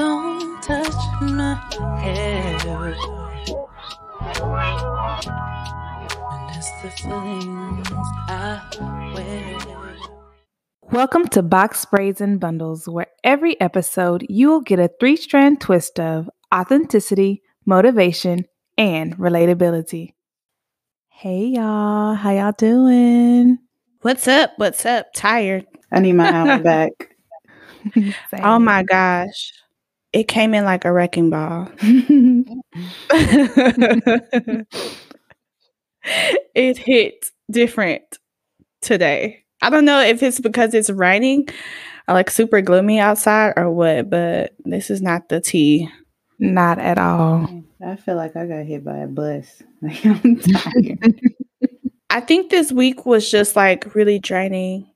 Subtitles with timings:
[0.00, 1.56] Don't touch my
[2.00, 2.94] hair.
[6.30, 7.86] And it's the feelings
[8.26, 8.62] I
[9.12, 9.58] wear.
[10.90, 15.60] Welcome to Box Braids and Bundles, where every episode you will get a three strand
[15.60, 18.46] twist of authenticity, motivation,
[18.78, 20.14] and relatability.
[21.10, 23.58] Hey y'all, how y'all doing?
[24.00, 24.52] What's up?
[24.56, 25.12] What's up?
[25.14, 25.66] Tired.
[25.92, 26.92] I need my hour back.
[28.42, 29.52] Oh my gosh.
[30.12, 31.68] It came in like a wrecking ball.
[36.54, 38.02] it hit different
[38.80, 39.44] today.
[39.62, 41.48] I don't know if it's because it's raining
[42.08, 45.88] or like super gloomy outside or what, but this is not the tea.
[46.38, 47.64] Not at all.
[47.86, 49.62] I feel like I got hit by a bus.
[49.82, 51.20] Like, I'm tired.
[52.10, 54.89] I think this week was just like really draining.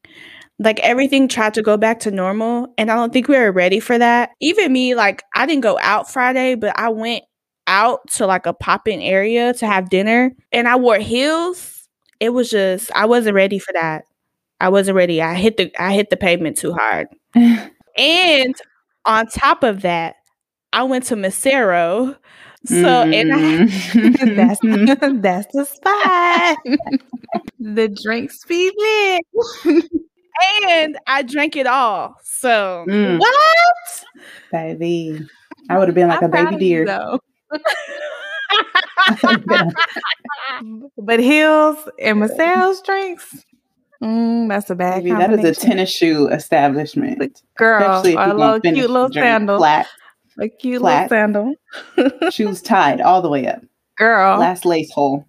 [0.60, 3.80] Like everything tried to go back to normal, and I don't think we were ready
[3.80, 4.30] for that.
[4.40, 7.24] Even me, like I didn't go out Friday, but I went
[7.66, 11.88] out to like a pop in area to have dinner, and I wore heels.
[12.20, 14.04] It was just I wasn't ready for that.
[14.60, 15.20] I wasn't ready.
[15.20, 17.08] I hit the I hit the pavement too hard.
[17.96, 18.54] and
[19.04, 20.16] on top of that,
[20.72, 22.16] I went to Macero.
[22.66, 24.36] So and I Mm.
[24.36, 24.60] that's,
[25.22, 26.58] that's the spot.
[27.58, 28.70] the drinks be
[29.64, 29.84] lit.
[30.68, 32.14] And I drank it all.
[32.22, 33.18] So Mm.
[33.18, 34.04] what?
[34.52, 35.26] baby.
[35.70, 37.18] I would have been like I'm a baby of you, deer.
[40.98, 43.44] but heels and Macero's drinks,
[44.02, 47.40] mm, that's a bad Baby, that is a tennis shoe establishment.
[47.56, 49.86] girl, a you little cute little sandal, Flat,
[50.38, 51.10] a cute flat.
[51.10, 51.54] little
[51.96, 51.96] sandal,
[52.30, 53.60] shoes tied all the way up.
[53.96, 54.38] girl.
[54.38, 55.26] Last lace hole.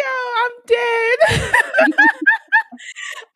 [0.00, 0.06] Yo,
[0.44, 1.18] I'm dead.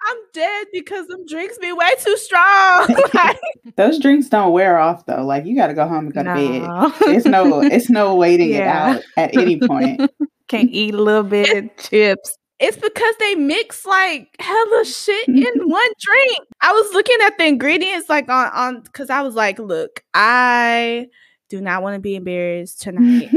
[0.09, 2.89] I'm dead because them drinks be way too strong.
[3.15, 3.39] Like,
[3.77, 5.25] Those drinks don't wear off though.
[5.25, 7.15] Like you got to go home and go to bed.
[7.15, 8.95] It's no, it's no waiting Yeah.
[8.95, 10.11] it out at any point.
[10.49, 12.37] Can't eat a little bit of chips.
[12.59, 16.39] it's because they mix like hella shit in one drink.
[16.61, 21.07] I was looking at the ingredients like on on because I was like, look, I
[21.51, 23.31] do not want to be embarrassed tonight.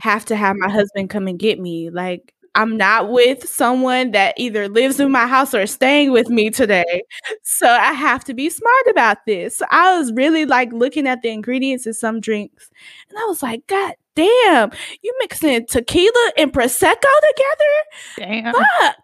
[0.00, 1.90] have to have my husband come and get me.
[1.90, 6.28] Like I'm not with someone that either lives in my house or is staying with
[6.28, 7.02] me today.
[7.42, 9.58] So I have to be smart about this.
[9.58, 12.70] So I was really like looking at the ingredients in some drinks
[13.08, 14.70] and I was like, God damn,
[15.02, 17.74] you mixing tequila and prosecco together?
[18.18, 18.54] Damn.
[18.54, 18.96] Fuck.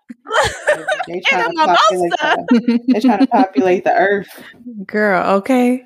[1.06, 2.36] they and trying a to populate mimosa.
[2.48, 4.42] the, they're trying to populate the earth.
[4.86, 5.84] Girl, okay.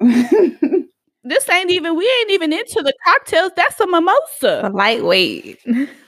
[1.24, 3.52] This ain't even we ain't even into the cocktails.
[3.56, 4.10] That's a mimosa.
[4.42, 4.70] A mimosa.
[4.76, 5.58] lightweight.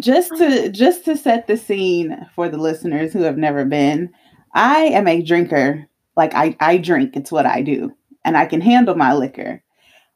[0.00, 4.10] just to just to set the scene for the listeners who have never been
[4.54, 5.86] i am a drinker.
[6.16, 7.16] Like i i drink.
[7.16, 7.92] It's what i do.
[8.24, 9.62] And i can handle my liquor.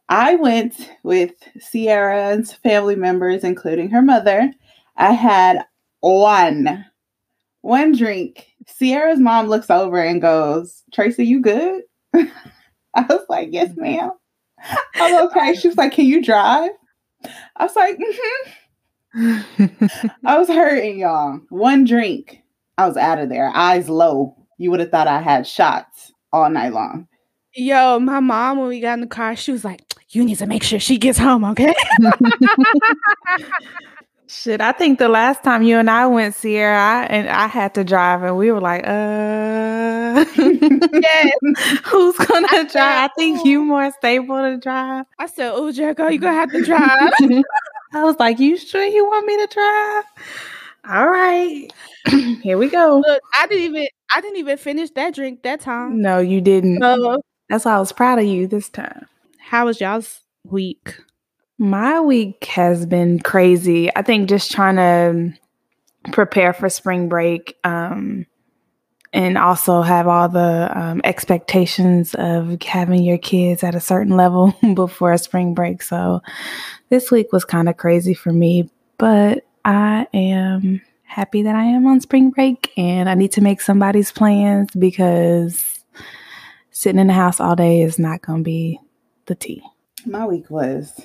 [0.08, 4.52] I went with sierra's family members including her mother.
[4.96, 5.64] I had
[6.00, 6.84] one
[7.60, 8.48] one drink.
[8.66, 11.82] Sierra's mom looks over and goes tracy you good?
[12.14, 14.10] I was like yes ma'am.
[14.94, 15.54] I'm okay.
[15.54, 16.70] She was like can you drive?
[17.56, 18.50] I was like mm-hmm.
[20.24, 21.40] I was hurting, y'all.
[21.50, 22.42] One drink,
[22.78, 23.50] I was out of there.
[23.54, 24.36] Eyes low.
[24.58, 27.08] You would have thought I had shots all night long.
[27.54, 30.46] Yo, my mom, when we got in the car, she was like, You need to
[30.46, 31.74] make sure she gets home, okay?
[34.28, 37.74] Shit, I think the last time you and I went, Sierra, I, and I had
[37.74, 41.36] to drive, and we were like, uh, yes.
[41.84, 42.74] who's gonna drive?
[42.74, 45.04] I think you more stable to drive.
[45.18, 47.12] I said, Oh, Jericho, you're gonna have to drive.
[47.94, 50.04] I was like, you sure you want me to drive?
[50.88, 51.68] All right,
[52.42, 53.02] here we go.
[53.06, 56.00] Look, I didn't even I didn't even finish that drink that time.
[56.02, 56.80] No, you didn't.
[56.82, 59.06] So That's why I was proud of you this time.
[59.38, 60.96] how was y'all's week?
[61.58, 63.94] My week has been crazy.
[63.94, 65.38] I think just trying to
[66.10, 68.26] prepare for spring break um,
[69.12, 74.54] and also have all the um, expectations of having your kids at a certain level
[74.74, 75.82] before spring break.
[75.82, 76.22] So
[76.88, 81.86] this week was kind of crazy for me, but I am happy that I am
[81.86, 85.84] on spring break and I need to make somebody's plans because
[86.70, 88.80] sitting in the house all day is not going to be
[89.26, 89.62] the tea.
[90.06, 91.00] My week was,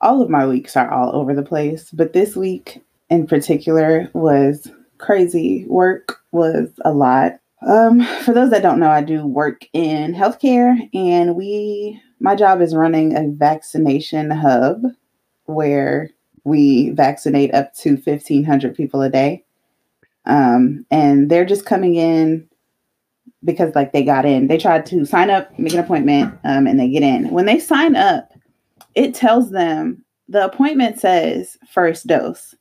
[0.00, 4.70] all of my weeks are all over the place, but this week in particular was
[4.98, 5.64] crazy.
[5.68, 7.40] Work was a lot.
[7.66, 12.60] Um, for those that don't know, I do work in healthcare, and we, my job
[12.60, 14.82] is running a vaccination hub
[15.46, 16.10] where
[16.44, 19.44] we vaccinate up to 1,500 people a day.
[20.24, 22.48] Um, and they're just coming in
[23.44, 24.48] because like they got in.
[24.48, 27.30] They tried to sign up, make an appointment, um, and they get in.
[27.30, 28.32] When they sign up,
[28.94, 32.54] it tells them the appointment says first dose.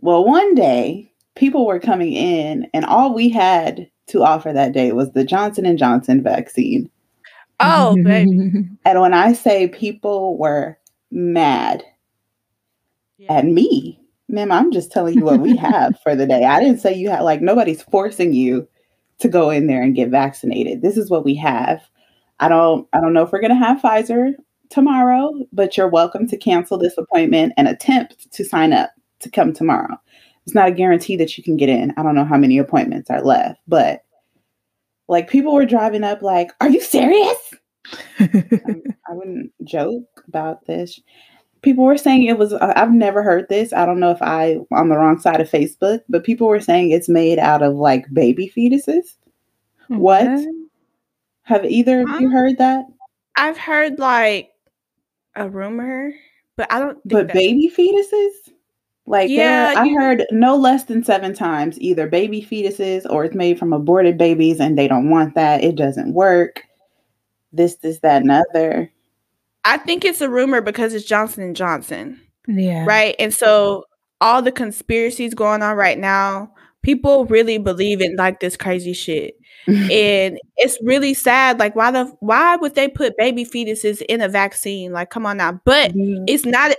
[0.00, 1.09] Well, one day
[1.40, 5.64] people were coming in, and all we had to offer that day was the Johnson
[5.64, 6.90] and Johnson vaccine.
[7.60, 8.68] Oh, baby.
[8.84, 10.78] And when I say people were
[11.10, 11.82] mad
[13.30, 13.98] at me,
[14.28, 16.44] ma'am, I'm just telling you what we have for the day.
[16.44, 18.68] I didn't say you had like nobody's forcing you
[19.20, 20.82] to go in there and get vaccinated.
[20.82, 21.80] This is what we have.
[22.38, 24.34] I don't I don't know if we're gonna have Pfizer
[24.68, 28.90] tomorrow, but you're welcome to cancel this appointment and attempt to sign up
[29.20, 29.98] to come tomorrow.
[30.46, 31.92] It's not a guarantee that you can get in.
[31.96, 34.02] I don't know how many appointments are left, but
[35.08, 37.54] like people were driving up like, "Are you serious?"
[38.20, 41.00] I wouldn't joke about this.
[41.62, 42.52] People were saying it was.
[42.54, 43.72] I've never heard this.
[43.72, 46.90] I don't know if I on the wrong side of Facebook, but people were saying
[46.90, 49.16] it's made out of like baby fetuses.
[49.88, 50.46] What?
[51.42, 52.84] Have either of you heard that?
[53.36, 54.50] I've heard like
[55.34, 56.12] a rumor,
[56.56, 58.52] but I don't think But baby fetuses?
[59.06, 63.24] Like Yeah, yeah, I you- heard no less than seven times either baby fetuses or
[63.24, 65.64] it's made from aborted babies and they don't want that.
[65.64, 66.62] It doesn't work.
[67.52, 68.92] This, this, that, and other.
[69.64, 72.20] I think it's a rumor because it's Johnson and Johnson.
[72.46, 72.84] yeah.
[72.86, 73.16] right?
[73.18, 73.84] And so
[74.20, 79.34] all the conspiracies going on right now, people really believe in like this crazy shit.
[79.66, 81.58] and it's really sad.
[81.58, 84.92] Like, why the why would they put baby fetuses in a vaccine?
[84.92, 85.60] Like, come on now.
[85.64, 86.74] But it's not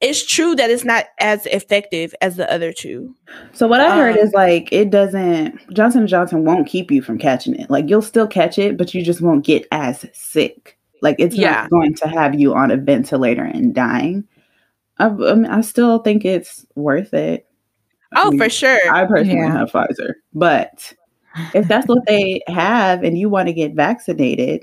[0.00, 3.14] it's true that it's not as effective as the other two.
[3.52, 7.00] So what I heard Um, is like it doesn't Johnson and Johnson won't keep you
[7.02, 7.70] from catching it.
[7.70, 10.76] Like you'll still catch it, but you just won't get as sick.
[11.02, 11.52] Like it's Yeah.
[11.62, 14.24] not going to have you on a ventilator and dying.
[14.98, 17.46] I, I, mean, I still think it's worth it.
[18.14, 18.78] I Oh, mean, for sure.
[18.90, 19.58] I personally Yeah.
[19.58, 20.92] have Pfizer, but
[21.54, 24.62] if that's what they have and you want to get vaccinated,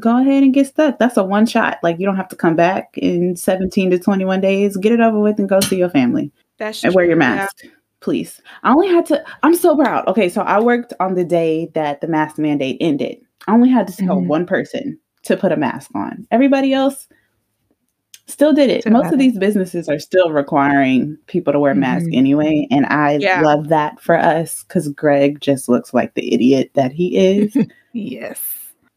[0.00, 0.98] go ahead and get stuck.
[0.98, 1.78] That's a one shot.
[1.82, 4.76] Like you don't have to come back in 17 to 21 days.
[4.76, 7.34] Get it over with and go see your family That's and wear your true, yeah.
[7.36, 7.64] mask,
[8.00, 8.40] please.
[8.62, 9.24] I only had to.
[9.42, 10.06] I'm so proud.
[10.08, 13.18] Okay, so I worked on the day that the mask mandate ended.
[13.48, 14.26] I only had to tell Mhm.
[14.26, 16.26] one person to put a mask on.
[16.30, 17.08] Everybody else
[18.26, 18.82] still did it.
[18.82, 19.18] Still Most of it.
[19.18, 22.16] these businesses are still requiring people to wear masks Mhm.
[22.16, 23.40] anyway, and I Yeah.
[23.42, 27.56] love that for us because Greg just looks like the idiot that he is.
[27.94, 28.40] Yes.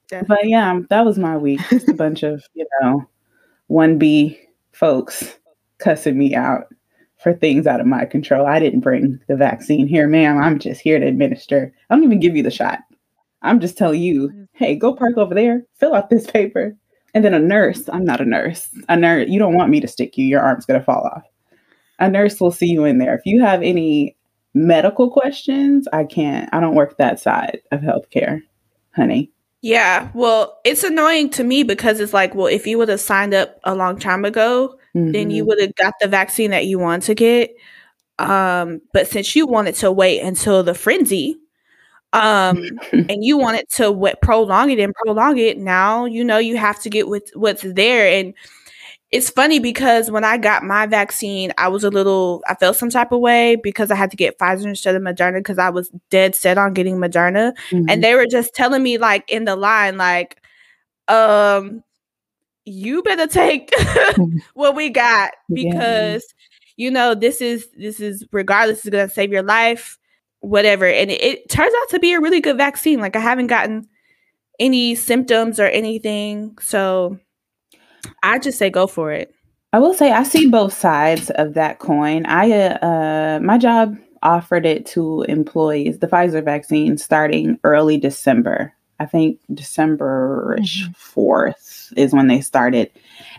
[0.10, 1.62] But yeah, um, that was my week.
[1.69, 3.07] Just a bunch of you know
[3.68, 4.40] one B
[4.72, 5.38] folks
[5.78, 6.66] cussing me out
[7.25, 8.46] for things out of my control.
[8.46, 10.38] I didn't bring the vaccine here, ma'am.
[10.38, 11.74] I'm just here to administer.
[11.90, 12.80] I don't even give you the shot.
[13.42, 14.44] I'm just telling you, mm-hmm.
[14.54, 16.75] hey, go park over there, fill out this paper.
[17.13, 18.69] And then a nurse, I'm not a nurse.
[18.90, 21.24] A nurse, you don't want me to stick you, your arm's gonna fall off.
[22.00, 23.16] A nurse will see you in there.
[23.16, 24.18] If you have any
[24.54, 28.42] medical questions, I can't, I don't work that side of healthcare,
[28.96, 29.31] honey.
[29.65, 33.33] Yeah, well, it's annoying to me because it's like, well, if you would have signed
[33.33, 34.77] up a long time ago,
[35.12, 35.47] then you Mhm.
[35.47, 37.50] would have got the vaccine that you want to get.
[38.19, 41.38] Um, but since you wanted to wait until the frenzy,
[42.13, 42.63] um,
[43.09, 46.81] and you wanted to wait, prolong it and prolong it, now you know you have
[46.83, 48.07] to get with what's there.
[48.07, 48.33] And
[49.15, 52.89] it's funny because when I got my vaccine, I was a little, I felt some
[52.89, 55.89] type of way because I had to get Pfizer instead of Moderna because I was
[56.09, 57.53] dead set on getting Moderna.
[57.71, 57.85] Mhm.
[57.89, 60.41] and they were just telling me like in the line like
[61.07, 61.84] um
[62.65, 63.72] you better take
[64.55, 65.69] what we got Yeah.
[65.72, 66.25] because
[66.77, 69.98] you know this is this is regardless is going to save your life
[70.41, 70.86] whatever.
[70.86, 73.00] And it, it turns out to be a really good vaccine.
[73.00, 73.88] Like i haven't gotten
[74.60, 76.57] any symptoms or anything.
[76.62, 77.17] So
[78.24, 79.33] i just say go for it
[79.74, 82.25] I will say I see both sides of that coin.
[82.27, 88.71] I uh, uh my job offered it to employees, the Pfizer vaccine starting early December.
[89.01, 90.95] I think December Mhm.
[90.95, 92.89] 4th is when they started.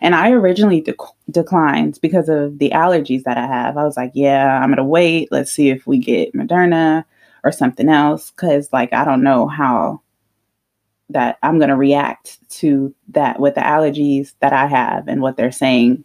[0.03, 3.79] And I originally dec- declined because of the allergies that I have.
[3.79, 5.29] I was like, yeah, I'm going to wait.
[5.33, 7.05] Let's see if we get Moderna
[7.45, 10.03] or something else cuz like I don't know how
[11.11, 15.37] that I'm going to react to that with the allergies that I have and what
[15.37, 16.05] they're saying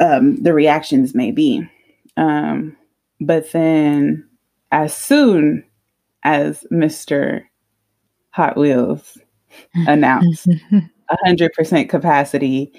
[0.00, 1.66] um, the reactions may be.
[2.16, 2.76] Um,
[3.20, 4.28] but then,
[4.72, 5.64] as soon
[6.24, 7.44] as Mr.
[8.30, 9.18] Hot Wheels
[9.86, 10.48] announced
[11.26, 12.72] 100% capacity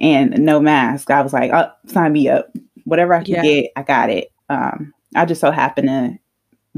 [0.00, 2.50] and no mask, I was like, oh, sign me up.
[2.84, 3.42] Whatever I can Yeah.
[3.42, 4.32] get, I got it.
[4.48, 6.18] Um, I just so happened to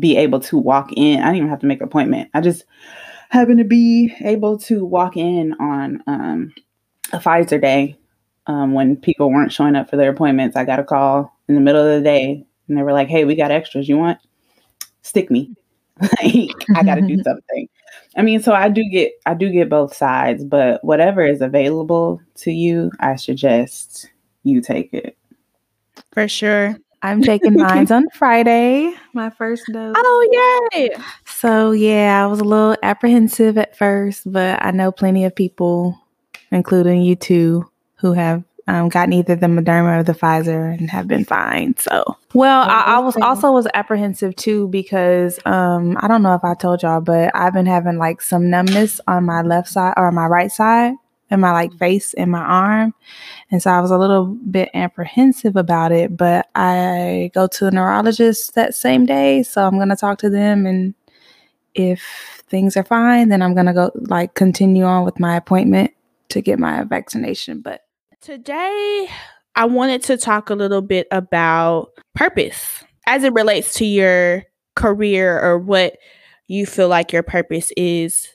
[0.00, 1.20] be able to walk in.
[1.20, 2.30] I didn't even have to make an appointment.
[2.34, 2.64] I just
[3.32, 6.54] happened to be able to walk in on um,
[7.14, 7.96] a Pfizer day
[8.46, 10.54] um, when people weren't showing up for their appointments.
[10.54, 13.24] I got a call in the middle of the day and they were like, hey,
[13.24, 13.88] we got extras.
[13.88, 14.18] You want?
[15.00, 15.54] Stick me.
[16.00, 17.68] like I got to do something.
[18.16, 22.20] I mean, so I do get I do get both sides, but whatever is available
[22.36, 24.10] to you, I suggest
[24.42, 25.16] you take it.
[26.12, 26.76] For sure.
[27.02, 29.94] I'm taking mine on Friday, my first dose.
[29.96, 30.90] Oh yay!
[31.26, 35.98] So yeah, I was a little apprehensive at first, but I know plenty of people,
[36.50, 41.08] including you two, who have um, gotten either the Moderna or the Pfizer and have
[41.08, 41.76] been fine.
[41.76, 46.44] So, well, I, I was also was apprehensive too because um, I don't know if
[46.44, 50.12] I told y'all, but I've been having like some numbness on my left side or
[50.12, 50.94] my right side
[51.32, 52.94] in my like face and my arm.
[53.50, 57.70] And so I was a little bit apprehensive about it, but I go to a
[57.70, 59.42] neurologist that same day.
[59.42, 60.66] So I'm going to talk to them.
[60.66, 60.94] And
[61.74, 65.92] if things are fine, then I'm going to go like continue on with my appointment
[66.28, 67.62] to get my vaccination.
[67.62, 67.80] But
[68.20, 69.08] today
[69.56, 74.44] I wanted to talk a little bit about purpose as it relates to your
[74.76, 75.96] career or what
[76.46, 78.28] you feel like your purpose is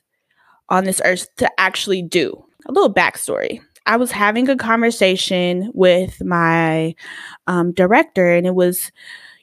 [0.69, 3.61] on this earth to actually do a little backstory.
[3.85, 6.93] I was having a conversation with my
[7.47, 8.91] um, director, and it was,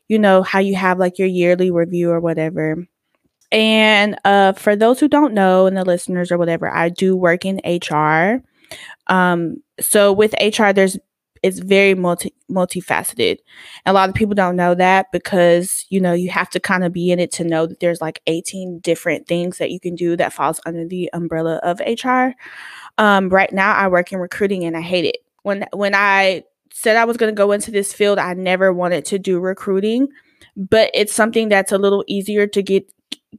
[0.09, 2.87] you know, how you have like your yearly review or whatever.
[3.50, 7.45] And uh, for those who don't know, and the listeners or whatever, I do work
[7.45, 8.43] in HR.
[9.07, 10.99] Um, so with HR, there's
[11.45, 13.37] it's very multi multifaceted.
[13.85, 16.93] A lot of people don't know that because you know you have to kind of
[16.93, 20.16] be in it to know that there's like 18 different things that you can do
[20.16, 22.35] that falls under the umbrella of HR.
[22.98, 25.18] Um, right now, I work in recruiting and I hate it.
[25.42, 29.04] When when I said I was going to go into this field, I never wanted
[29.06, 30.08] to do recruiting,
[30.56, 32.90] but it's something that's a little easier to get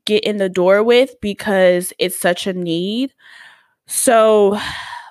[0.05, 3.13] get in the door with because it's such a need.
[3.87, 4.59] So,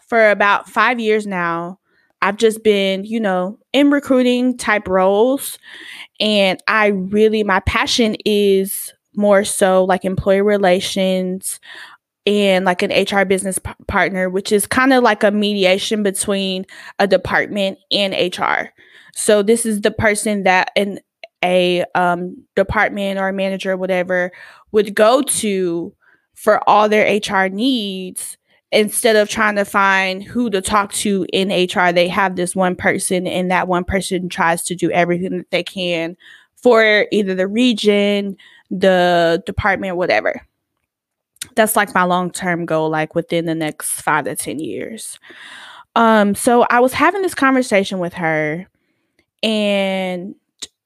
[0.09, 1.79] for about 5 years now,
[2.23, 5.59] I've just been, you know, in recruiting type roles
[6.21, 11.61] and I really my passion is more so like employee relations,
[12.27, 16.65] and like an HR business p- partner, which is kind of like a mediation between
[16.99, 18.71] a department and HR.
[19.15, 21.01] So this is the person that in
[21.45, 24.33] a um, department or a manager or whatever
[24.73, 25.95] would go to
[26.35, 28.39] for all their HR needs
[28.73, 31.93] instead of trying to find who to talk to in HR.
[31.93, 35.63] They have this one person, and that one person tries to do everything that they
[35.63, 36.17] can
[36.57, 38.37] for either the region,
[38.71, 40.47] the department, whatever
[41.57, 45.19] that's like my long term goal, like within the next five to 10 years.
[45.97, 48.67] Um, so I was having this conversation with her,
[49.43, 50.35] and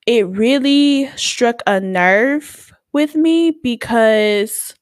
[0.06, 4.74] it really struck a nerve with me because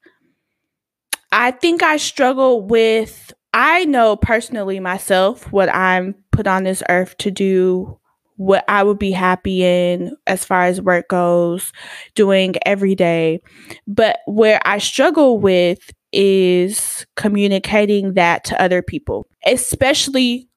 [1.33, 7.16] I think I struggle with, I know personally myself what I'm put on this earth
[7.19, 7.99] to do
[8.37, 11.73] what I would be happy in as far as work goes,
[12.14, 13.40] doing every day.
[13.87, 20.49] But where I struggle with is communicating that to other people, especially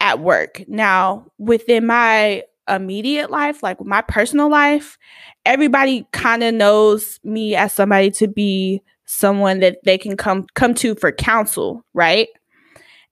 [0.00, 0.62] at work.
[0.68, 4.98] Now, within my immediate life, like my personal life,
[5.44, 10.74] everybody kind of knows me as somebody to be someone that they can come come
[10.74, 12.28] to for counsel, right?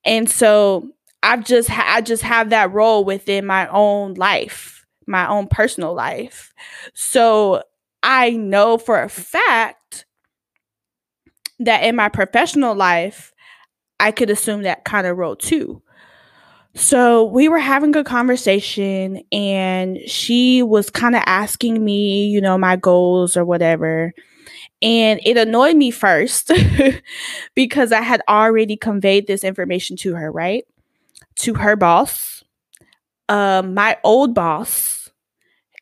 [0.04, 0.88] And so
[1.22, 5.94] I've just ha- I just have that role within my own life, my own personal
[5.94, 6.52] life.
[6.94, 7.62] So
[8.02, 10.06] I know for a fact
[11.58, 13.32] that in my professional life,
[14.00, 15.82] I could assume that kind of role too.
[16.74, 22.58] So we were having a conversation, and she was kind of asking me, you know,
[22.58, 24.12] my goals or whatever.
[24.82, 26.52] And it annoyed me first
[27.54, 30.66] because I had already conveyed this information to her, right?
[31.36, 32.44] To her boss,
[33.28, 35.10] um, my old boss,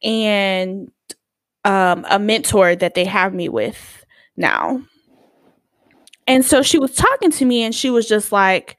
[0.02, 0.90] and
[1.64, 4.04] um, a mentor that they have me with
[4.36, 4.82] now.
[6.26, 8.78] And so she was talking to me and she was just like,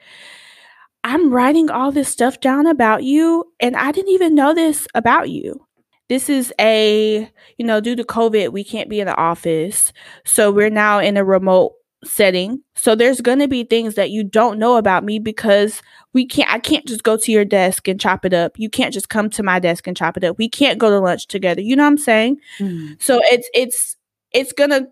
[1.03, 5.29] I'm writing all this stuff down about you, and I didn't even know this about
[5.29, 5.63] you.
[6.09, 9.93] This is a, you know, due to COVID, we can't be in the office.
[10.23, 11.73] So we're now in a remote
[12.05, 12.61] setting.
[12.75, 15.81] So there's going to be things that you don't know about me because
[16.13, 18.53] we can't I can't just go to your desk and chop it up.
[18.57, 20.37] You can't just come to my desk and chop it up.
[20.37, 21.61] We can't go to lunch together.
[21.61, 22.37] You know what I'm saying?
[22.59, 23.01] Mm.
[23.01, 23.95] So it's it's
[24.31, 24.87] it's going to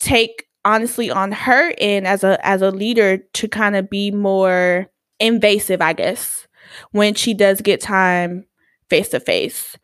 [0.00, 4.86] take honestly on her end as a as a leader to kind of be more
[5.20, 6.46] invasive, I guess,
[6.92, 8.44] when she does get time
[8.88, 9.76] face to face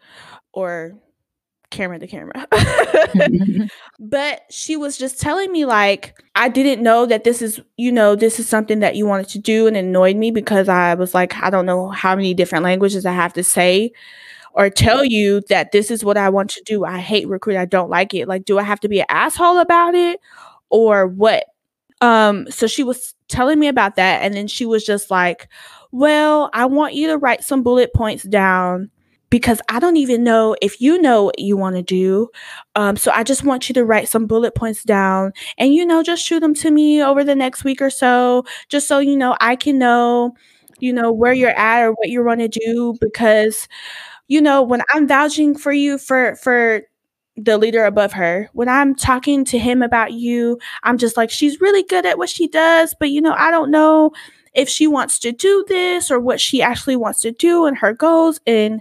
[0.52, 0.92] or
[1.74, 2.46] camera to camera.
[3.98, 8.16] but she was just telling me like I didn't know that this is, you know,
[8.16, 11.34] this is something that you wanted to do and annoyed me because I was like
[11.42, 13.92] I don't know how many different languages I have to say
[14.54, 16.84] or tell you that this is what I want to do.
[16.84, 17.56] I hate recruit.
[17.56, 18.28] I don't like it.
[18.28, 20.20] Like, do I have to be an asshole about it
[20.70, 21.44] or what?
[22.00, 24.22] Um, so she was telling me about that.
[24.22, 25.48] And then she was just like,
[25.90, 28.90] well, I want you to write some bullet points down
[29.34, 32.28] because I don't even know if you know what you want to do.
[32.76, 36.04] Um, so I just want you to write some bullet points down and, you know,
[36.04, 39.36] just shoot them to me over the next week or so, just so, you know,
[39.40, 40.36] I can know,
[40.78, 42.96] you know, where you're at or what you want to do.
[43.00, 43.66] Because,
[44.28, 46.82] you know, when I'm vouching for you for, for,
[47.36, 51.60] the leader above her when i'm talking to him about you i'm just like she's
[51.60, 54.12] really good at what she does but you know i don't know
[54.54, 57.92] if she wants to do this or what she actually wants to do and her
[57.92, 58.40] goals.
[58.46, 58.80] And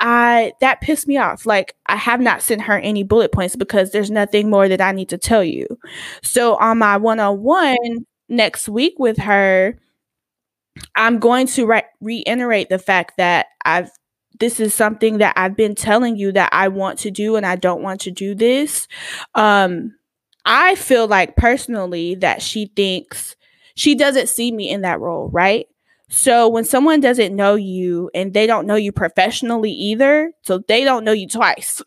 [0.00, 1.46] I that pissed me off.
[1.46, 4.92] Like I have not sent her any bullet points because there's nothing more that I
[4.92, 5.66] need to tell you.
[6.22, 9.76] So on my one-on-one next week with her,
[10.96, 13.90] I'm going to re- reiterate the fact that I've
[14.38, 17.56] this is something that I've been telling you that I want to do and I
[17.56, 18.88] don't want to do this.
[19.34, 19.94] Um
[20.46, 23.36] I feel like personally that she thinks
[23.80, 25.66] she doesn't see me in that role, right?
[26.10, 30.84] So when someone doesn't know you and they don't know you professionally either, so they
[30.84, 31.80] don't know you twice,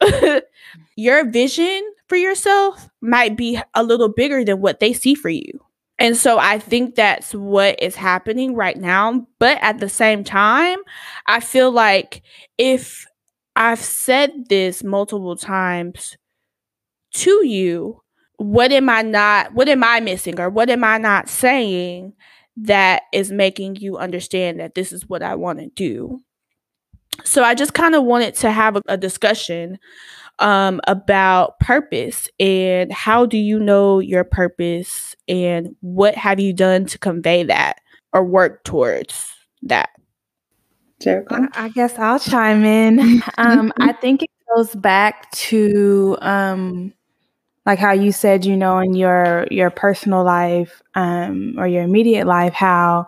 [0.95, 5.59] your vision for yourself might be a little bigger than what they see for you.
[6.00, 9.27] And so I think that's what is happening right now.
[9.38, 10.79] But at the same time,
[11.27, 12.23] I feel like
[12.57, 13.05] if
[13.55, 16.17] I've said this multiple times
[17.17, 18.02] to you,
[18.37, 22.13] what am I not, what am I missing or what am I not saying
[22.57, 26.19] that is making you understand that this is what I want to do?
[27.23, 29.77] So I just kind of wanted to have a, a discussion
[30.39, 36.85] um, about purpose and how do you know your purpose and what have you done
[36.87, 37.79] to convey that
[38.13, 39.89] or work towards that?
[41.01, 41.35] Jericho?
[41.53, 43.21] I, I guess I'll chime in.
[43.37, 46.93] Um, I think it goes back to um,
[47.65, 52.27] like how you said, you know, in your your personal life um, or your immediate
[52.27, 53.05] life, how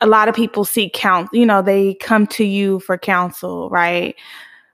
[0.00, 1.38] a lot of people seek counsel.
[1.38, 4.16] You know, they come to you for counsel, right?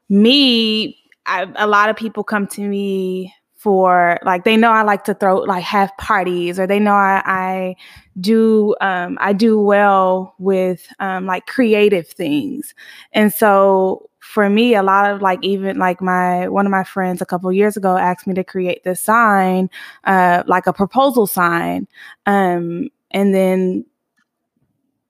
[0.08, 5.02] Me, I, a lot of people come to me for like they know I like
[5.04, 7.76] to throw like have parties or they know I, I
[8.20, 12.74] do um, I do well with um, like creative things,
[13.12, 17.22] and so for me, a lot of like even like my one of my friends
[17.22, 19.70] a couple years ago asked me to create this sign,
[20.04, 21.86] uh, like a proposal sign,
[22.26, 23.84] um, and then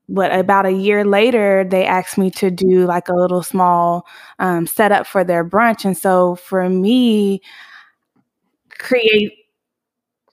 [0.09, 4.07] what about a year later they asked me to do like a little small
[4.39, 7.41] um, setup for their brunch and so for me
[8.79, 9.33] create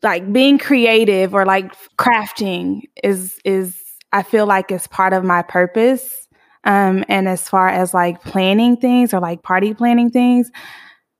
[0.01, 5.41] like being creative or like crafting is is i feel like is part of my
[5.41, 6.22] purpose
[6.65, 10.51] um, and as far as like planning things or like party planning things,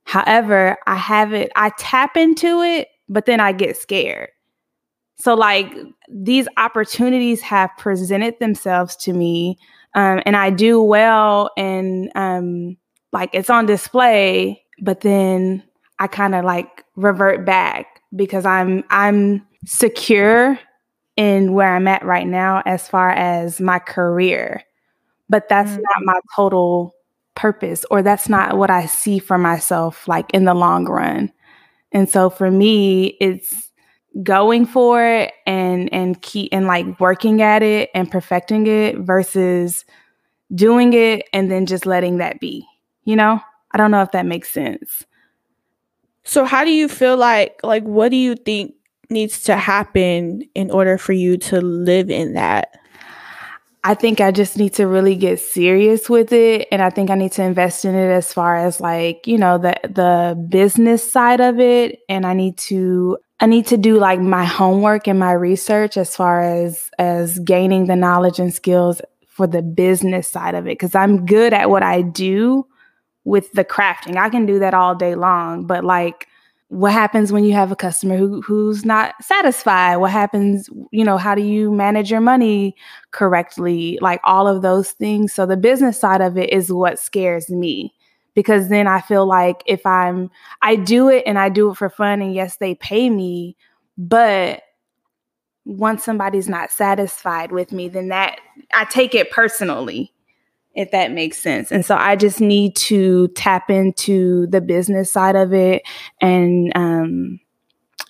[0.04, 4.30] however, I have it, I tap into it, but then I get scared.
[5.16, 5.72] So, like,
[6.10, 9.58] these opportunities have presented themselves to me,
[9.94, 12.76] um, and I do well, and um,
[13.12, 15.62] like it's on display, but then
[16.00, 20.58] I kind of like revert back because I'm I'm secure
[21.16, 24.64] in where I'm at right now as far as my career
[25.28, 25.82] but that's mm-hmm.
[25.82, 26.94] not my total
[27.34, 31.32] purpose or that's not what I see for myself like in the long run.
[31.92, 33.70] And so for me, it's
[34.22, 39.84] going for it and and keep and like working at it and perfecting it versus
[40.54, 42.66] doing it and then just letting that be.
[43.04, 43.40] You know?
[43.72, 45.04] I don't know if that makes sense.
[46.22, 48.74] So how do you feel like like what do you think
[49.10, 52.78] needs to happen in order for you to live in that?
[53.86, 57.16] I think I just need to really get serious with it and I think I
[57.16, 61.42] need to invest in it as far as like, you know, the the business side
[61.42, 65.32] of it and I need to I need to do like my homework and my
[65.32, 70.66] research as far as as gaining the knowledge and skills for the business side of
[70.66, 72.66] it cuz I'm good at what I do
[73.24, 74.16] with the crafting.
[74.16, 76.26] I can do that all day long, but like
[76.68, 79.96] what happens when you have a customer who who's not satisfied?
[79.96, 82.74] What happens you know how do you manage your money
[83.10, 83.98] correctly?
[84.00, 85.32] Like all of those things.
[85.32, 87.94] So the business side of it is what scares me
[88.34, 90.30] because then i feel like if i'm
[90.62, 93.56] i do it and i do it for fun and yes they pay me
[93.96, 94.62] but
[95.64, 98.38] once somebody's not satisfied with me then that
[98.74, 100.12] i take it personally
[100.74, 101.70] if that makes sense.
[101.72, 105.82] And so I just need to tap into the business side of it
[106.20, 107.40] and um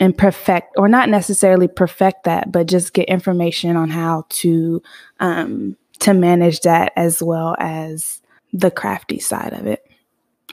[0.00, 4.82] and perfect or not necessarily perfect that, but just get information on how to
[5.20, 8.20] um to manage that as well as
[8.52, 9.84] the crafty side of it.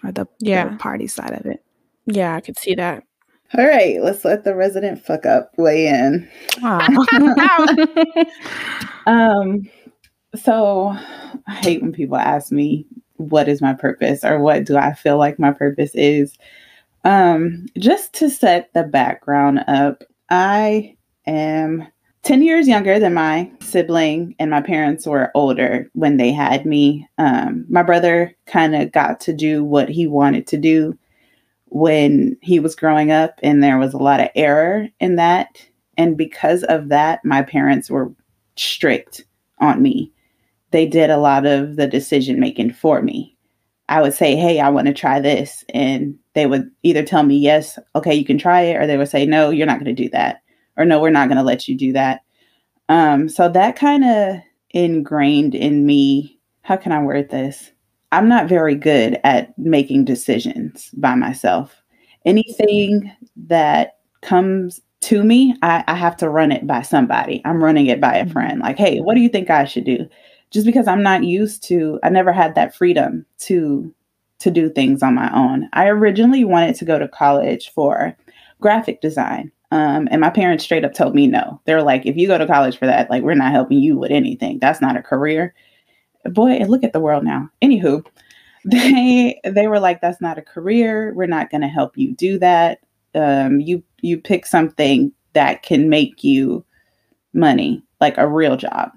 [0.04, 0.70] or the, Yeah.
[0.70, 1.64] the party side of it.
[2.08, 3.04] Yeah, I could see that.
[3.58, 6.30] All right, let's let the resident fuck up weigh in.
[6.62, 6.88] Wow.
[9.08, 9.64] Um,
[10.36, 10.96] so
[11.48, 12.86] I hate when people ask me
[13.18, 16.38] what is my purpose or what do I feel like my purpose is.
[17.04, 21.88] Um, just to set the background up, I am
[22.24, 27.08] 10 years younger than my sibling, and my parents were older when they had me.
[27.18, 30.98] Um, my brother kind of got to do what he wanted to do
[31.66, 35.66] when he was growing up, and there was a lot of error in that.
[35.98, 38.12] And because of that, my parents were
[38.56, 39.26] strict
[39.60, 40.12] on me.
[40.72, 43.38] They did a lot of the decision making for me.
[43.90, 45.64] I would say, Hey, I want to try this.
[45.74, 48.78] And they would either tell me, Yes, okay, you can try it.
[48.78, 50.42] Or they would say, No, you're not going to do that.
[50.78, 52.22] Or no, we're not going to let you do that.
[52.90, 56.40] Um, so that kind of ingrained in me.
[56.64, 57.72] How can I word this?
[58.12, 61.82] I'm not very good at making decisions by myself.
[62.26, 63.12] Anything
[63.48, 67.42] that comes to me, I, I have to run it by somebody.
[67.46, 68.60] I'm running it by a friend.
[68.60, 70.08] Like, hey, what do you think I should do?
[70.52, 73.94] Just because I'm not used to, I never had that freedom to
[74.40, 75.70] to do things on my own.
[75.74, 78.18] I originally wanted to go to college for
[78.60, 79.52] graphic design.
[79.70, 81.62] Um, and my parents straight up told me no.
[81.66, 84.12] They're like, if you go to college for that, like we're not helping you with
[84.12, 84.58] anything.
[84.60, 85.54] That's not a career.
[86.26, 87.50] Boy, and look at the world now.
[87.62, 88.06] Anywho,
[88.66, 91.14] they they were like, that's not a career.
[91.16, 92.80] We're not gonna help you do that
[93.16, 96.66] um, you you pick something that can make you
[97.34, 98.92] money, like a real job.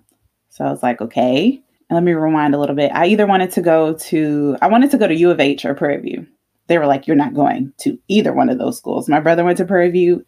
[0.55, 1.61] So I was like, okay.
[1.91, 2.93] And let me rewind a little bit.
[2.95, 5.75] I either wanted to go to I wanted to go to U of H or
[5.75, 6.27] Prairie View.
[6.69, 9.09] They were like, you're not going to either one of those schools.
[9.09, 10.25] My brother went to Prairie View,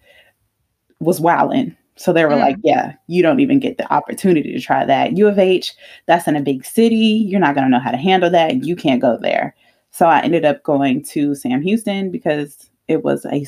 [1.00, 1.76] was wilding.
[1.94, 2.40] So they were Mm.
[2.40, 5.16] like, yeah, you don't even get the opportunity to try that.
[5.16, 5.74] U of H,
[6.06, 6.96] that's in a big city.
[6.96, 8.64] You're not going to know how to handle that.
[8.64, 9.54] You can't go there.
[9.92, 13.46] So I ended up going to Sam Houston because it was a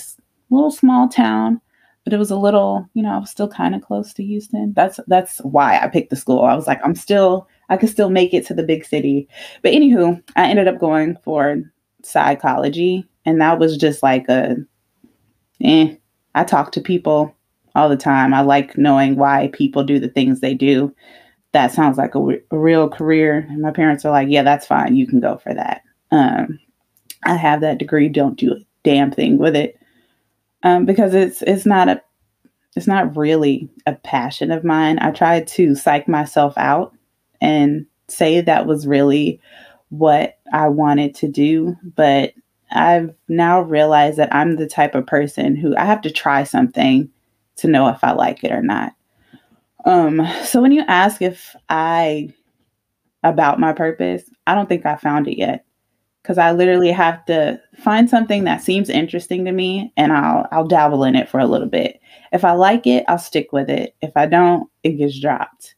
[0.49, 1.61] little small town,
[2.09, 4.73] but it was a little, you know, I was still kind of close to Houston.
[4.75, 6.41] That's that's why I picked the school.
[6.41, 9.29] I was like, I'm still, I could still make it to the big city.
[9.63, 11.61] But anywho, I ended up going for
[12.03, 14.57] psychology, and that was just like a,
[15.63, 15.97] eh.
[16.35, 17.37] I talk to people
[17.75, 18.33] all the time.
[18.33, 20.95] I like knowing why people do the things they do.
[21.53, 23.47] That sounds like a, real career.
[23.51, 24.97] And my parents are like, yeah, that's fine.
[24.97, 25.83] You can go for that.
[26.11, 26.59] Um,
[27.27, 28.09] I have that degree.
[28.09, 29.78] Don't do a damn thing with it
[30.63, 32.03] um, because it's it's not a
[32.77, 34.99] it's not really a passion of mine.
[35.01, 36.95] I tried to psych myself out
[37.41, 39.41] and say that was really
[39.91, 42.33] what I wanted to do, but
[42.71, 47.11] I've now realized that I'm the type of person who I have to try something
[47.57, 48.93] to know if I like it or not.
[49.85, 52.33] Um, so when you ask if I
[53.23, 55.65] about my purpose, I don't think I found it yet
[56.29, 60.67] because I literally have to find something that seems interesting to me and I'll I'll
[60.67, 62.01] dabble in it for a little bit.
[62.33, 63.97] If I like it, I'll stick with it.
[64.03, 65.75] If I don't, it gets dropped.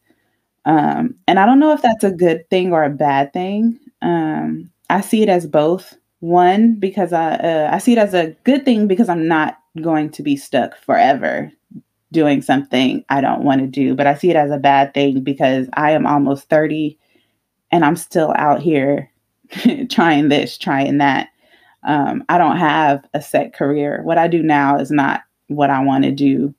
[0.65, 3.79] Um, and I don't know if that's a good thing or a bad thing.
[4.01, 5.97] Um, I see it as both.
[6.19, 10.09] One, because I uh, I see it as a good thing because I'm not going
[10.11, 11.49] to be stuck forever
[12.11, 13.95] doing something I don't want to do.
[13.95, 16.97] But I see it as a bad thing because I am almost 30
[17.71, 19.10] and I'm still out here
[19.89, 21.29] trying this, trying that.
[21.83, 24.01] Um, I don't have a set career.
[24.03, 26.53] What I do now is not what I want to do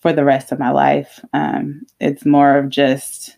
[0.00, 1.20] for the rest of my life.
[1.32, 3.36] Um, it's more of just,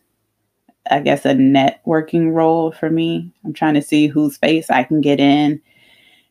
[0.91, 3.33] I guess, a networking role for me.
[3.45, 5.61] I'm trying to see whose space I can get in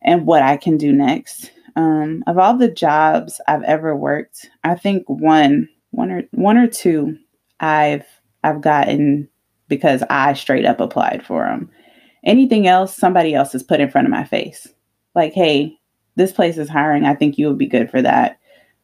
[0.02, 1.52] and what I can do next.
[1.76, 6.68] Um, of all the jobs I've ever worked, I think one, one or one or
[6.68, 7.18] two,
[7.60, 8.06] I've
[8.44, 9.30] I've gotten
[9.68, 11.70] because I straight up applied for them.
[12.24, 14.68] Anything else, somebody else has put in front of my face.
[15.16, 15.78] Like, hey,
[16.16, 17.06] this place is hiring.
[17.06, 18.40] I think you would be good for that.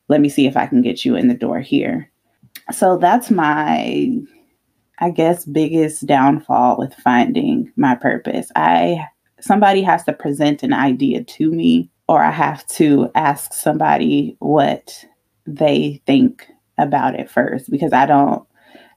[0.07, 2.11] Let me see if I can get you in the door here.
[2.71, 4.09] So that's my,
[4.99, 8.51] I guess, biggest downfall with finding my purpose.
[8.55, 9.05] I
[9.39, 15.05] somebody has to present an idea to me, or I have to ask somebody what
[15.45, 18.47] they think about it first because I don't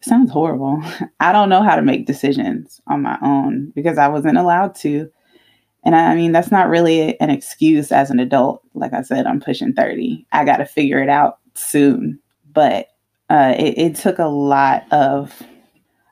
[0.00, 0.82] sounds horrible.
[1.20, 5.10] I don't know how to make decisions on my own because I wasn't allowed to.
[5.84, 8.62] And I mean, that's not really an excuse as an adult.
[8.74, 10.26] Like I said, I'm pushing 30.
[10.32, 12.18] I got to figure it out soon.
[12.52, 12.88] But
[13.30, 15.40] uh, it, it took a lot of,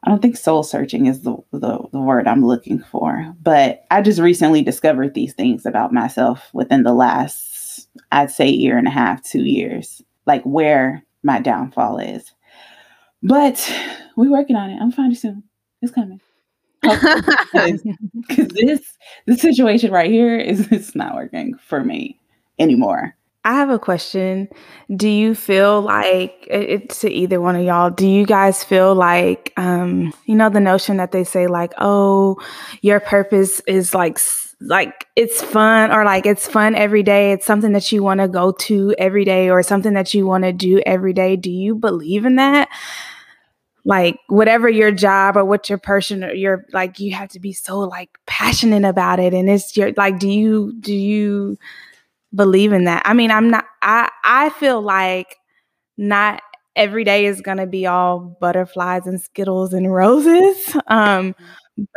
[0.04, 3.34] I don't think soul searching is the, the, the word I'm looking for.
[3.42, 8.78] But I just recently discovered these things about myself within the last, I'd say, year
[8.78, 12.32] and a half, two years, like where my downfall is.
[13.22, 13.72] But
[14.16, 14.78] we're working on it.
[14.80, 15.44] I'm finding soon.
[15.82, 16.20] It's coming.
[16.82, 18.80] because this
[19.26, 22.18] this situation right here is it's not working for me
[22.58, 23.16] anymore.
[23.46, 24.48] I have a question.
[24.94, 27.90] Do you feel like it's to either one of y'all?
[27.90, 32.38] Do you guys feel like, um, you know, the notion that they say like, oh,
[32.82, 34.18] your purpose is like,
[34.60, 37.32] like it's fun or like it's fun every day.
[37.32, 40.44] It's something that you want to go to every day or something that you want
[40.44, 41.36] to do every day.
[41.36, 42.68] Do you believe in that?
[43.84, 47.52] Like whatever your job or what your person or your like, you have to be
[47.52, 50.18] so like passionate about it, and it's your like.
[50.18, 51.56] Do you do you?
[52.34, 53.02] believe in that.
[53.04, 55.36] I mean, I'm not I I feel like
[55.96, 56.42] not
[56.76, 60.76] every day is going to be all butterflies and skittles and roses.
[60.86, 61.34] Um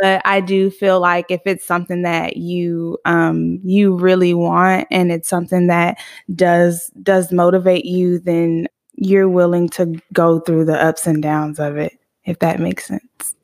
[0.01, 5.11] but I do feel like if it's something that you um you really want and
[5.11, 5.97] it's something that
[6.35, 11.77] does does motivate you then you're willing to go through the ups and downs of
[11.77, 11.93] it
[12.25, 13.35] if that makes sense.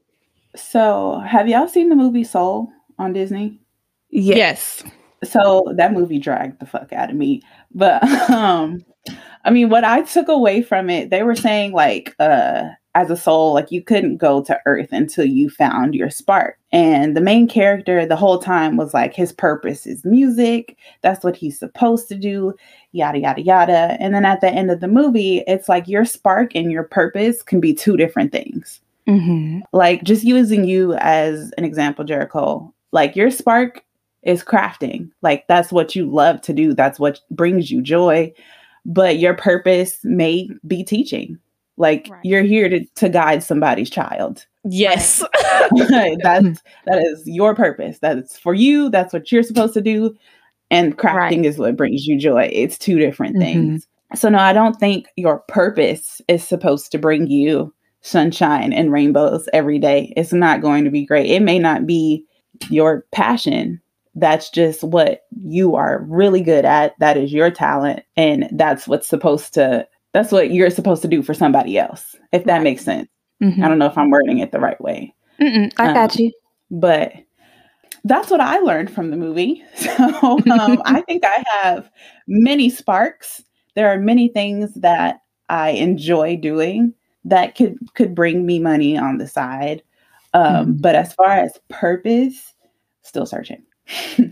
[0.56, 3.60] So, have y'all seen the movie Soul on Disney?
[4.10, 4.84] Yes.
[4.84, 4.92] yes
[5.24, 7.42] so that movie dragged the fuck out of me.
[7.74, 8.84] But um
[9.44, 13.18] I mean what I took away from it, they were saying like uh as a
[13.18, 16.58] soul, like you couldn't go to Earth until you found your spark.
[16.72, 20.78] And the main character the whole time was like his purpose is music.
[21.02, 22.54] That's what he's supposed to do,
[22.94, 23.98] yada yada yada.
[24.00, 27.44] And then at the end of the movie, it's like your spark and your purpose
[27.44, 28.80] can be two different things.
[29.08, 29.60] Mm-hmm.
[29.74, 32.74] Like just using you as an example, Jericho.
[32.94, 33.84] Like your spark
[34.24, 35.12] is crafting.
[35.22, 36.74] Like that's what you love to do.
[36.74, 38.34] That's what brings you joy.
[38.86, 41.40] But your purpose may be teaching.
[41.78, 42.22] Like right.
[42.24, 44.46] you're here to, to guide somebody's child.
[44.64, 45.20] Yes.
[45.34, 48.00] that's that is your purpose.
[48.00, 48.90] That's for you.
[48.90, 50.16] That's what you're supposed to do.
[50.72, 51.46] And crafting right.
[51.46, 52.50] is what brings you joy.
[52.52, 53.44] It's two different mm-hmm.
[53.44, 53.88] things.
[54.16, 59.50] So no, I don't think your purpose is supposed to bring you sunshine and rainbows
[59.52, 60.14] every day.
[60.16, 61.30] It's not going to be great.
[61.30, 62.26] It may not be
[62.70, 63.82] your passion,
[64.16, 66.98] that's just what you are really good at.
[67.00, 68.04] That is your talent.
[68.16, 72.46] And that's what's supposed to, that's what you're supposed to do for somebody else, if
[72.46, 73.10] that makes sense.
[73.44, 73.62] Mm-hmm.
[73.62, 75.14] I don't know if I'm wording it the right way.
[75.42, 76.32] Mm-mm, I um, got you.
[76.72, 77.12] But
[78.06, 79.62] that's what I learned from the movie.
[79.76, 81.92] So um, I think I have
[82.28, 83.44] many sparks.
[83.74, 86.94] There are many things that I enjoy doing
[87.26, 89.84] that could could bring me money on the side.
[90.34, 90.72] Um, mm-hmm.
[90.78, 92.54] But as far as purpose,
[93.02, 93.64] still searching.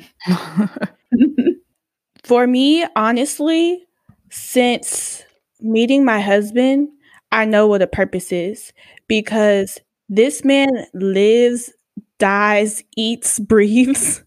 [2.24, 3.86] For me, honestly,
[4.30, 5.26] since
[5.60, 6.90] meeting my husband,
[7.32, 8.74] I know what a purpose is
[9.08, 11.74] because this man lives,
[12.20, 14.24] dies, eats, breathes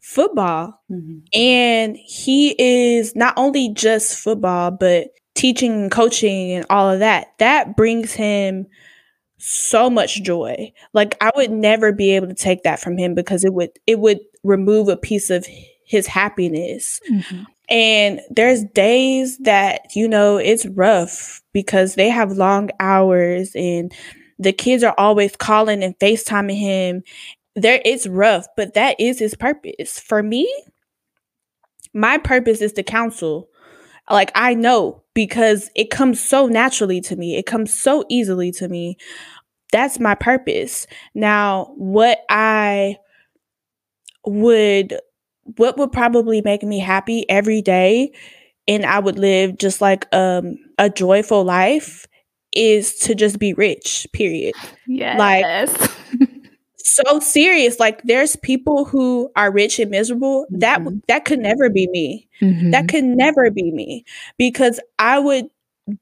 [0.00, 0.80] football.
[0.90, 1.18] Mm-hmm.
[1.38, 7.28] And he is not only just football, but teaching and coaching and all of that.
[7.38, 8.66] That brings him
[9.38, 10.72] so much joy.
[10.92, 13.98] Like I would never be able to take that from him because it would it
[13.98, 15.46] would remove a piece of
[15.86, 17.00] his happiness.
[17.10, 17.42] Mm-hmm.
[17.70, 23.92] And there's days that, you know, it's rough because they have long hours and
[24.38, 27.02] the kids are always calling and FaceTiming him.
[27.54, 30.00] There it's rough, but that is his purpose.
[30.00, 30.52] For me,
[31.94, 33.48] my purpose is to counsel.
[34.10, 37.36] Like I know because it comes so naturally to me.
[37.36, 38.96] It comes so easily to me.
[39.72, 40.86] That's my purpose.
[41.14, 42.96] Now, what I
[44.26, 44.98] would
[45.56, 48.12] what would probably make me happy every day
[48.68, 52.06] and I would live just like um a joyful life
[52.52, 54.54] is to just be rich, period.
[54.86, 55.18] Yes.
[55.18, 55.90] Like
[56.76, 57.78] so serious.
[57.78, 60.46] Like there's people who are rich and miserable.
[60.46, 60.58] Mm-hmm.
[60.60, 62.28] That that could never be me.
[62.40, 62.70] Mm-hmm.
[62.70, 64.04] That could never be me
[64.38, 65.46] because I would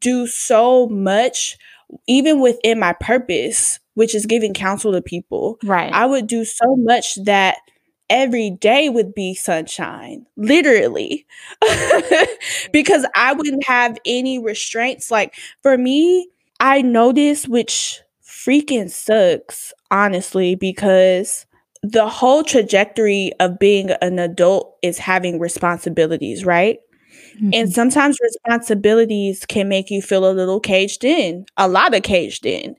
[0.00, 1.56] do so much
[2.06, 5.58] even within my purpose, which is giving counsel to people.
[5.64, 5.92] Right.
[5.92, 7.56] I would do so much that
[8.10, 11.26] every day would be sunshine, literally,
[12.72, 15.10] because I wouldn't have any restraints.
[15.10, 16.28] Like for me,
[16.60, 21.46] I notice, which freaking sucks, honestly, because
[21.82, 26.78] the whole trajectory of being an adult is having responsibilities, right?
[27.36, 27.50] Mm-hmm.
[27.52, 32.44] And sometimes responsibilities can make you feel a little caged in, a lot of caged
[32.46, 32.74] in.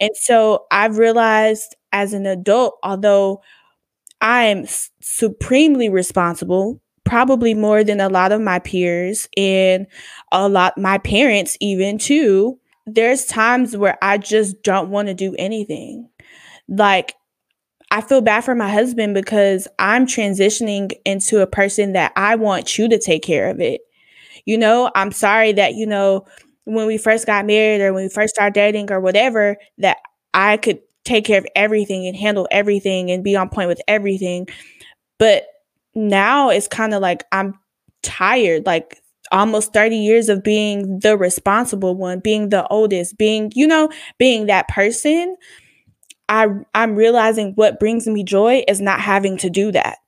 [0.00, 3.42] And so I've realized as an adult, although
[4.22, 4.66] I am
[5.02, 9.86] supremely responsible, probably more than a lot of my peers and
[10.32, 12.58] a lot my parents even too.
[12.86, 16.08] There's times where I just don't want to do anything.
[16.68, 17.14] Like
[17.90, 22.78] I feel bad for my husband because I'm transitioning into a person that I want
[22.78, 23.82] you to take care of it.
[24.46, 26.26] You know, I'm sorry that, you know,
[26.64, 29.98] when we first got married or when we first started dating or whatever, that
[30.34, 34.46] I could take care of everything and handle everything and be on point with everything.
[35.18, 35.44] But
[35.94, 37.54] now it's kind of like I'm
[38.02, 38.98] tired, like
[39.30, 43.88] almost 30 years of being the responsible one, being the oldest, being, you know,
[44.18, 45.36] being that person.
[46.28, 49.98] I I'm realizing what brings me joy is not having to do that.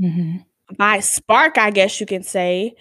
[0.00, 0.44] Mhm.
[0.78, 2.74] My spark, I guess you can say,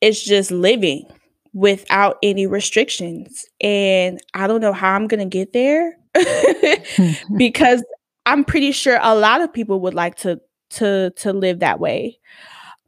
[0.00, 1.04] is just living
[1.52, 3.44] without any restrictions.
[3.60, 5.96] And I don't know how I'm going to get there
[7.36, 7.84] because
[8.26, 12.18] I'm pretty sure a lot of people would like to to to live that way.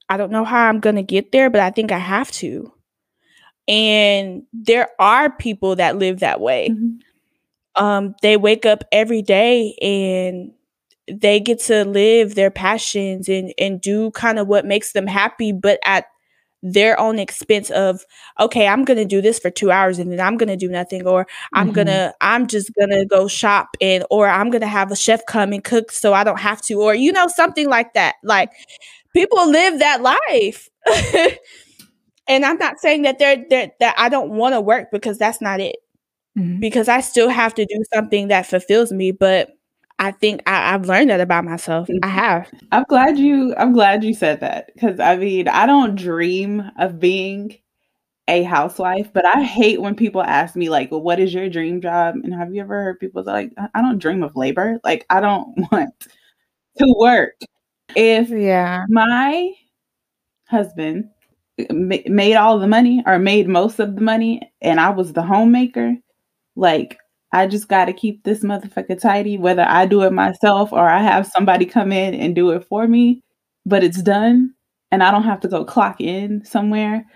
[0.08, 2.72] I don't know how I'm going to get there, but I think I have to.
[3.68, 6.70] And there are people that live that way.
[6.70, 6.98] Mhm.
[7.76, 10.52] Um they wake up every day and
[11.12, 15.52] they get to live their passions and and do kind of what makes them happy
[15.52, 16.06] but at
[16.62, 18.04] their own expense of
[18.38, 21.26] okay i'm gonna do this for two hours and then i'm gonna do nothing or
[21.54, 21.74] i'm Mhm.
[21.74, 25.64] gonna i'm just gonna go shop and or i'm gonna have a chef come and
[25.64, 28.50] cook so i don't have to or you know something like that like
[29.12, 30.68] people live that life
[32.28, 35.40] and i'm not saying that they're, they're that i don't want to work because that's
[35.40, 35.76] not it
[36.38, 36.60] Mhm.
[36.60, 39.50] because i still have to do something that fulfills me but
[40.02, 42.10] i think I, i've learned that about myself i mm-hmm.
[42.10, 46.62] have I'm glad you I'm glad you said that because I mean I don't dream
[46.78, 47.58] of being
[48.28, 51.80] a housewife, but I hate when people ask me like, well, "What is your dream
[51.80, 54.78] job?" And have you ever heard people say like, "I I don't dream of labor.
[54.84, 55.90] Like I don't want
[56.78, 57.34] to work."
[57.96, 58.84] If Yeah.
[58.88, 59.52] my
[60.48, 61.10] husband
[61.70, 65.22] ma- made all the money or made most of the money, and I was the
[65.22, 65.96] homemaker,
[66.56, 66.98] like
[67.32, 71.02] I just got to keep this motherfucker tidy, whether I do it myself or I
[71.02, 73.22] have somebody come in and do it for me.
[73.64, 74.54] But it's done,
[74.90, 77.06] and I don't have to go clock in somewhere.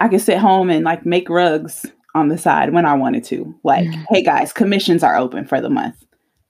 [0.00, 3.54] I can sit home and like make rugs on the side when I wanted to.
[3.64, 5.96] Like, hey guys, commissions are open for the month.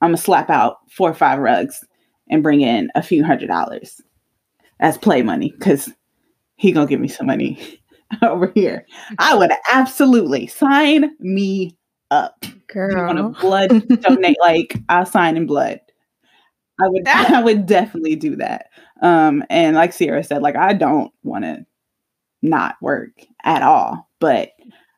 [0.01, 1.83] I'm gonna slap out four or five rugs
[2.29, 4.01] and bring in a few hundred dollars
[4.79, 5.91] as play money because
[6.55, 7.81] he gonna give me some money
[8.21, 8.85] over here.
[9.17, 11.75] I would absolutely sign me
[12.11, 12.45] up.
[12.73, 13.69] You want to blood
[14.01, 14.37] donate?
[14.41, 15.79] like I'll sign in blood.
[16.79, 18.67] I would I would definitely do that.
[19.01, 21.65] Um, and like Sierra said, like I don't want to
[22.41, 23.11] not work
[23.43, 24.51] at all, but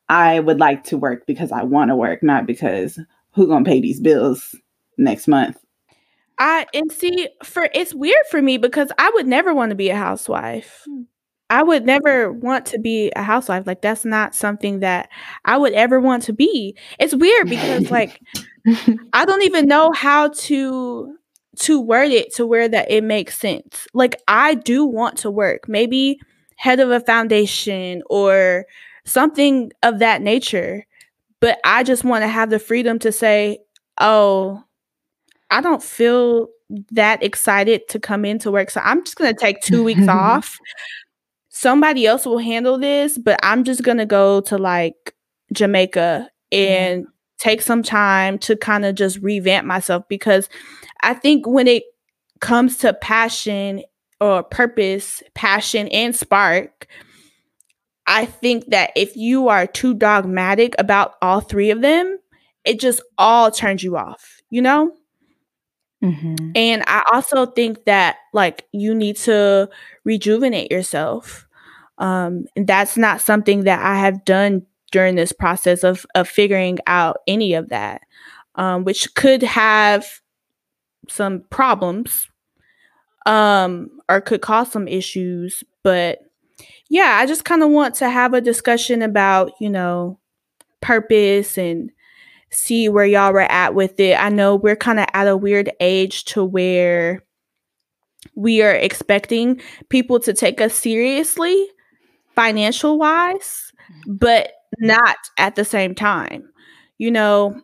[0.09, 2.99] I would like to work because I want to work, not because
[3.31, 4.55] who gonna pay these bills
[4.97, 5.57] next month.
[6.39, 9.89] I and see for it's weird for me because I would never want to be
[9.89, 10.83] a housewife.
[11.49, 13.65] I would never want to be a housewife.
[13.65, 15.09] Like that's not something that
[15.45, 16.75] I would ever want to be.
[16.99, 18.21] It's weird because like
[19.13, 21.15] I don't even know how to
[21.59, 23.87] to word it to where that it makes sense.
[23.93, 25.67] Like I do want to work.
[25.67, 26.19] Maybe
[26.57, 28.65] head of a foundation or
[29.05, 30.85] something of that nature.
[31.39, 33.59] But I just want to have the freedom to say,
[33.99, 34.63] "Oh,
[35.49, 36.49] I don't feel
[36.91, 38.69] that excited to come into work.
[38.69, 40.59] So I'm just going to take 2 weeks off.
[41.59, 45.15] Somebody else will handle this, but I'm just going to go to like
[45.51, 47.07] Jamaica and
[47.39, 50.49] take some time to kind of just revamp myself because
[51.01, 51.81] I think when it
[52.41, 53.81] comes to passion
[54.21, 56.85] or purpose, passion and spark,
[58.05, 62.19] I think that if you are too dogmatic about all three of them,
[62.65, 64.91] it just all turns you off, you know?
[66.03, 66.51] Mhm.
[66.55, 69.69] And I also think that like you need to
[70.03, 71.46] rejuvenate yourself.
[71.97, 76.79] Um, and that's not something that I have done during this process of of figuring
[76.87, 78.01] out any of that,
[78.55, 80.05] um, which could have
[81.09, 82.29] some problems,
[83.25, 85.63] um, or could cause some issues.
[85.83, 86.19] But
[86.89, 90.19] yeah, I just kind of want to have a discussion about you know
[90.81, 91.91] purpose and
[92.49, 94.17] see where y'all were at with it.
[94.17, 97.23] I know we're kind of at a weird age to where
[98.35, 101.67] we are expecting people to take us seriously
[102.37, 103.73] financial wise,
[104.05, 106.47] but not at the same time.
[106.99, 107.59] You know,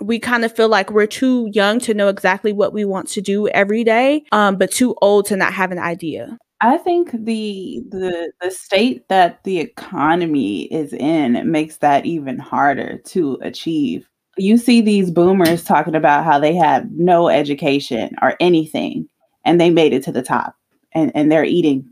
[0.00, 3.22] we kind of feel like we're too young to know exactly what we want to
[3.22, 6.38] do every day, um, but too old to not have an idea.
[6.60, 12.98] I think the the the state that the economy is in makes that even harder
[13.06, 14.08] to achieve.
[14.36, 19.08] You see these boomers talking about how they have no education or anything
[19.44, 20.56] and they made it to the top
[20.92, 21.88] and, and they're eating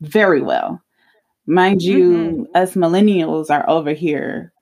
[0.00, 0.80] very well.
[1.50, 4.52] Mind you, us millennials are over here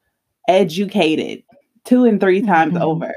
[0.49, 1.43] educated
[1.84, 2.80] two and three times Mhm.
[2.80, 3.12] over.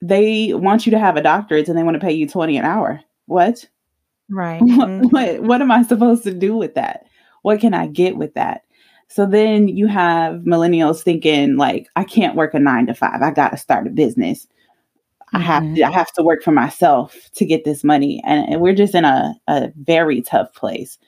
[0.00, 2.64] They want you to have a doctorate and they want to pay you 20 an
[2.64, 3.00] hour.
[3.26, 3.68] What?
[4.30, 4.60] Right.
[4.64, 5.12] what, Mhm.
[5.12, 7.04] what what am I supposed to do with that?
[7.42, 8.62] What can I get with that?
[9.08, 13.20] So then you have millennials thinking like I can't work a 9 to 5.
[13.20, 14.46] I got to start a business.
[15.34, 15.74] I have Mhm.
[15.76, 18.22] to I have to work for myself to get this money.
[18.24, 20.98] And, and we're just in a, a very tough place.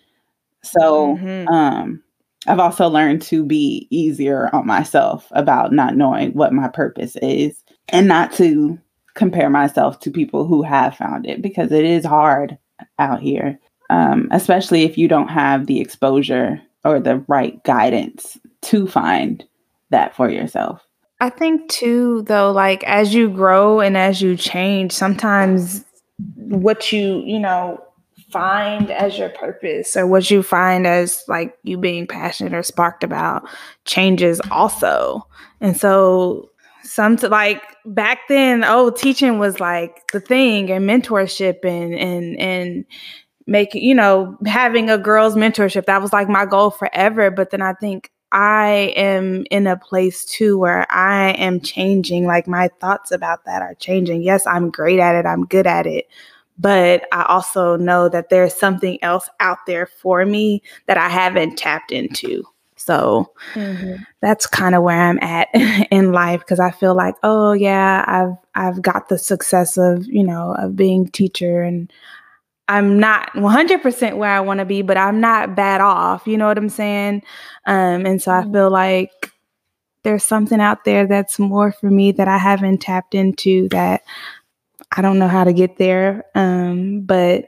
[0.63, 1.51] So Mhm.
[1.51, 2.03] um
[2.47, 7.63] I've also learned to be easier on myself about not knowing what my purpose is
[7.89, 8.79] and not to
[9.15, 12.59] compare myself to people who have found it because it is hard
[12.99, 13.61] out here,
[13.91, 19.45] um, especially if you don't have the exposure or the right guidance to find
[19.91, 20.85] that for yourself.
[21.21, 25.85] I think too, though, like as you grow and as you change, sometimes
[26.37, 27.81] what you, you know,
[28.33, 33.05] find as your purpose or what you find as like you being passionate or sparked
[33.05, 33.47] about
[33.85, 35.27] changes also.
[35.61, 36.51] And so
[36.83, 42.85] some like back then, oh, teaching was like the thing and mentorship and and and
[43.47, 45.87] making, you know, having a girls mentorship.
[45.87, 47.31] That was like my goal forever.
[47.31, 52.27] But then I think I am in a place too where I am changing.
[52.27, 54.23] Like my thoughts about that are changing.
[54.23, 55.27] Yes, I'm great at it.
[55.27, 56.09] I'm good at it.
[56.59, 61.57] But I also know that there's something else out there for me that I haven't
[61.57, 62.45] tapped into.
[62.77, 64.05] So Mhm.
[64.21, 65.49] that's kind of where I'm at
[65.91, 70.25] in life because I feel like, oh yeah, I've I've got the success of, you
[70.25, 71.93] know, of being teacher and
[72.69, 76.27] I'm not 100% where I want to be, but I'm not bad off.
[76.27, 77.23] You know what I'm saying?
[77.67, 78.53] Um, and so I Mhm.
[78.53, 79.33] feel like
[80.05, 84.03] there's something out there that's more for me that I haven't tapped into that
[84.95, 86.25] I don't know how to get there.
[86.35, 87.47] Um, but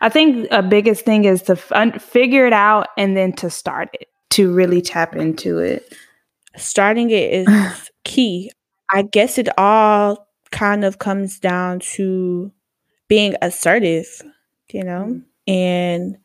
[0.00, 3.90] I think a biggest thing is to f- figure it out and then to start
[3.94, 5.92] it, to really tap into it.
[6.56, 8.50] starting it is key.
[8.90, 12.52] I guess it all kind of comes down to
[13.08, 14.06] being assertive,
[14.72, 16.16] you know, and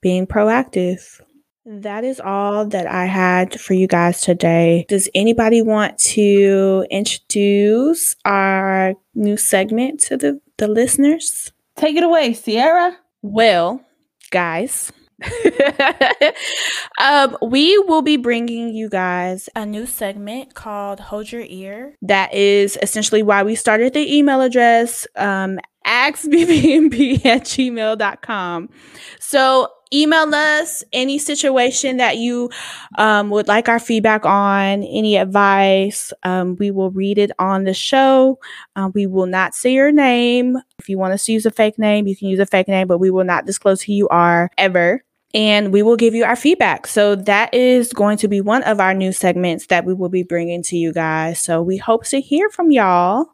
[0.00, 1.20] being proactive.
[1.66, 4.84] That is all that I had for you guys today.
[4.88, 11.52] Does anybody want to introduce our new segment to the, the listeners?
[11.76, 12.98] Take it away, Sierra.
[13.22, 13.80] Well,
[14.30, 14.92] guys,
[16.98, 21.94] um, we will be bringing you guys a new segment called Hold Your Ear.
[22.02, 28.68] That is essentially why we started the email address um, axbbnb at gmail.com.
[29.20, 32.50] So email us any situation that you
[32.98, 36.12] um, would like our feedback on, any advice.
[36.24, 38.38] Um, we will read it on the show.
[38.76, 40.58] Um, we will not say your name.
[40.78, 42.88] If you want us to use a fake name, you can use a fake name,
[42.88, 45.04] but we will not disclose who you are ever.
[45.32, 46.86] And we will give you our feedback.
[46.86, 50.22] So that is going to be one of our new segments that we will be
[50.22, 51.40] bringing to you guys.
[51.40, 53.26] So we hope to hear from y'all.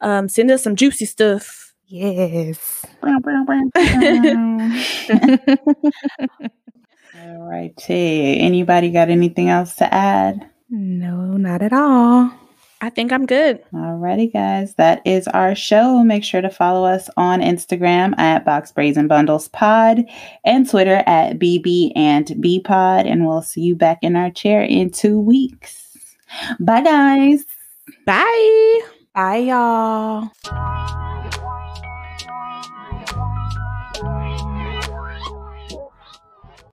[0.00, 1.67] Um, send us some juicy stuff.
[1.88, 2.84] Yes.
[7.20, 8.38] All righty.
[8.40, 10.50] Anybody got anything else to add?
[10.70, 12.30] no, not at all.
[12.80, 13.64] I think I'm good.
[13.72, 16.04] Alrighty, guys, that is our show.
[16.04, 20.04] Make sure to follow us on Instagram at Box Brazen Bundles Pod
[20.44, 23.06] and Twitter at BB and B Pod.
[23.06, 25.96] And we'll see you back in our chair in two weeks.
[26.60, 27.44] Bye, guys.
[28.06, 28.80] Bye.
[29.12, 30.30] Bye, y'all.